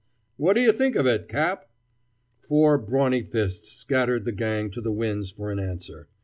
[0.35, 1.69] "What do you think of it, Cap?"
[2.39, 6.07] Four brawny fists scattered the gang to the winds for an answer.